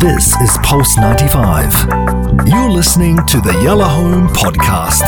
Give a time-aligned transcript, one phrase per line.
[0.00, 1.72] This is Pulse 95.
[2.46, 5.02] You're listening to the Yellow Home Podcast.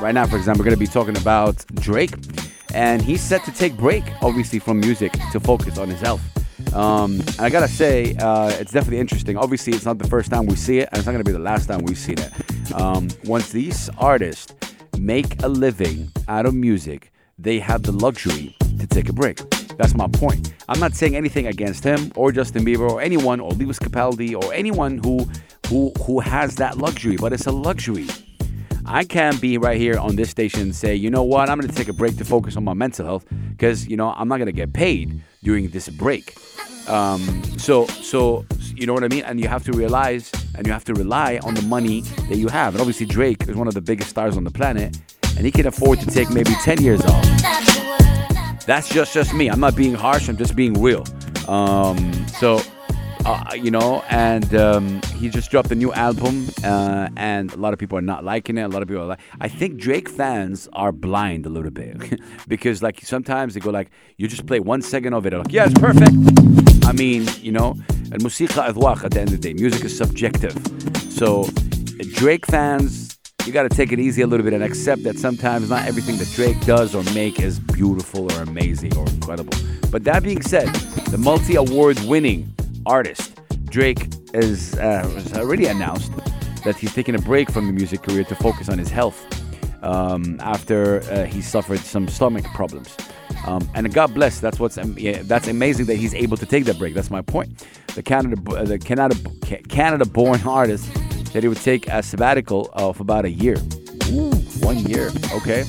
[0.00, 2.12] Right now, for example, we're going to be talking about Drake,
[2.74, 6.22] and he's set to take break, obviously, from music to focus on his health.
[6.74, 9.36] Um, and I gotta say, uh, it's definitely interesting.
[9.36, 11.38] Obviously, it's not the first time we see it, and it's not gonna be the
[11.38, 12.72] last time we see it.
[12.74, 14.54] Um, once these artists
[14.98, 19.40] make a living out of music, they have the luxury to take a break.
[19.80, 20.52] That's my point.
[20.68, 24.52] I'm not saying anything against him or Justin Bieber or anyone or Lewis Capaldi or
[24.52, 25.26] anyone who
[25.68, 28.06] who who has that luxury, but it's a luxury.
[28.84, 31.70] I can't be right here on this station and say, you know what, I'm going
[31.70, 34.36] to take a break to focus on my mental health because you know I'm not
[34.36, 36.36] going to get paid during this break.
[36.86, 40.74] Um, so so you know what I mean, and you have to realize and you
[40.74, 42.74] have to rely on the money that you have.
[42.74, 45.00] And obviously Drake is one of the biggest stars on the planet,
[45.38, 47.79] and he can afford to take maybe 10 years off.
[48.70, 49.48] That's just just me.
[49.50, 50.28] I'm not being harsh.
[50.28, 51.04] I'm just being real.
[51.48, 51.98] Um,
[52.28, 52.60] so,
[53.24, 57.72] uh, you know, and um, he just dropped a new album, uh, and a lot
[57.72, 58.62] of people are not liking it.
[58.62, 62.20] A lot of people are like, I think Drake fans are blind a little bit
[62.46, 65.66] because, like, sometimes they go like, you just play one second of it, like, yeah,
[65.68, 66.14] it's perfect.
[66.86, 67.70] I mean, you know,
[68.12, 69.52] and musiqa adwaq at the end of the day.
[69.52, 70.54] Music is subjective.
[71.10, 71.48] So,
[72.14, 73.09] Drake fans
[73.46, 76.16] you got to take it easy a little bit and accept that sometimes not everything
[76.18, 79.56] that Drake does or make is beautiful or amazing or incredible.
[79.90, 80.68] But that being said,
[81.10, 82.52] the multi-award winning
[82.86, 86.12] artist Drake is uh, has already announced
[86.64, 89.24] that he's taking a break from the music career to focus on his health
[89.82, 92.96] um, after uh, he suffered some stomach problems.
[93.46, 94.40] Um, and God bless.
[94.40, 96.94] That's what's yeah, that's amazing that he's able to take that break.
[96.94, 97.64] That's my point.
[97.94, 99.16] The Canada, the Canada,
[99.68, 100.88] Canada-born artist
[101.32, 103.56] that he would take a sabbatical of about a year.
[104.08, 105.10] Ooh, one year.
[105.34, 105.64] Okay.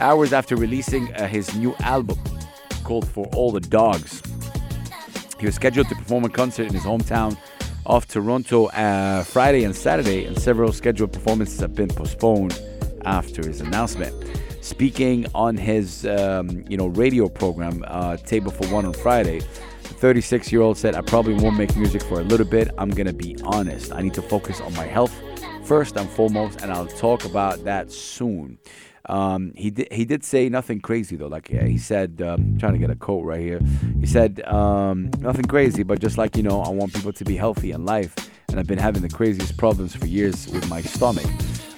[0.00, 2.18] Hours after releasing uh, his new album
[2.84, 4.22] called For All the Dogs.
[5.38, 7.36] He was scheduled to perform a concert in his hometown
[7.86, 12.60] of Toronto uh, Friday and Saturday, and several scheduled performances have been postponed
[13.04, 14.14] after his announcement.
[14.60, 19.40] Speaking on his, um, you know, radio program, uh, Table for One on Friday,
[19.98, 22.70] 36 year old said, I probably won't make music for a little bit.
[22.78, 23.92] I'm going to be honest.
[23.92, 25.14] I need to focus on my health
[25.64, 28.58] first and foremost, and I'll talk about that soon.
[29.06, 29.92] Um, he did.
[29.92, 31.26] He did say nothing crazy though.
[31.26, 33.60] Like he said, um, trying to get a quote right here.
[33.98, 37.36] He said um, nothing crazy, but just like you know, I want people to be
[37.36, 38.14] healthy in life,
[38.48, 41.26] and I've been having the craziest problems for years with my stomach.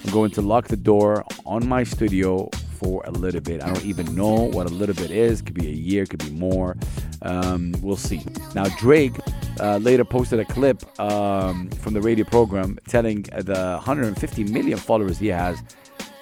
[0.03, 2.49] I'm going to lock the door on my studio
[2.83, 3.63] for a little bit.
[3.63, 5.41] I don't even know what a little bit is.
[5.41, 6.75] Could be a year, could be more.
[7.21, 8.23] Um, we'll see.
[8.53, 9.13] Now, Drake
[9.59, 15.17] uh, later posted a clip um, from the radio program telling the 150 million followers
[15.19, 15.61] he has,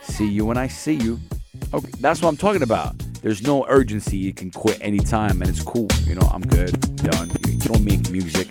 [0.04, 1.20] "See you when I see you."
[1.74, 2.98] Okay, that's what I'm talking about.
[3.22, 4.18] There's no urgency.
[4.18, 5.88] You can quit anytime, and it's cool.
[6.06, 7.32] You know, I'm good, done.
[7.48, 8.50] You don't make music.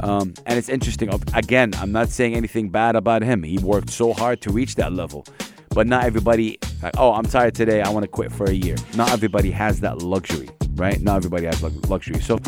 [0.00, 1.08] Um, and it's interesting.
[1.34, 3.42] Again, I'm not saying anything bad about him.
[3.42, 5.24] He worked so hard to reach that level.
[5.70, 7.80] But not everybody, like, oh, I'm tired today.
[7.80, 8.76] I want to quit for a year.
[8.94, 11.00] Not everybody has that luxury, right?
[11.00, 12.20] Not everybody has luxury.
[12.20, 12.38] So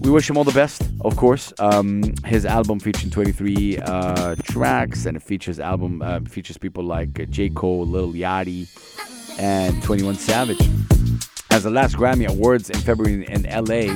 [0.00, 1.52] we wish him all the best, of course.
[1.58, 7.20] Um, his album featuring 23 uh, tracks, and it features album uh, features people like
[7.20, 7.50] uh, J.
[7.50, 8.68] Cole, Lil Yachty,
[9.38, 10.60] and 21 Savage.
[11.50, 13.92] As the last Grammy Awards in February in LA,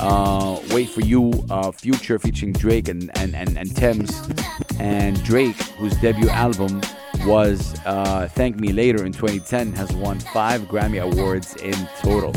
[0.00, 4.28] uh, Wait for You, uh, Future featuring Drake and, and, and, and Tems,
[4.78, 6.80] and Drake, whose debut album
[7.26, 12.32] was uh, Thank Me Later in 2010, has won five Grammy Awards in total.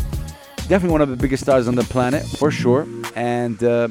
[0.68, 2.88] Definitely one of the biggest stars on the planet, for sure.
[3.16, 3.90] And uh,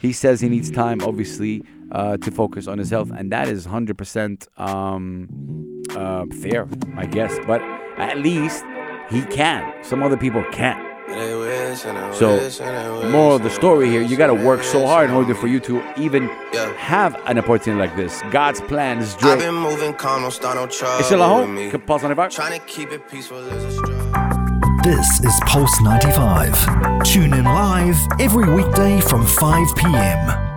[0.00, 3.10] he says he needs time, obviously, uh, to focus on his health.
[3.16, 7.38] And that is 100% um, uh, fair, I guess.
[7.46, 7.62] But
[7.98, 8.64] at least
[9.10, 9.82] he can.
[9.82, 10.91] Some other people can't.
[11.74, 15.34] So, the moral of the story here, you got to work so hard in order
[15.34, 16.28] for you to even
[16.76, 18.22] have an opportunity like this.
[18.30, 19.34] God's plan is Drake.
[19.34, 21.00] I've been moving calm, don't start no trouble.
[21.00, 21.10] It's
[21.72, 22.30] with Pulse 95.
[22.30, 27.04] Trying to keep it peaceful is a This is Pulse 95.
[27.04, 30.51] Tune in live every weekday from 5 p.m.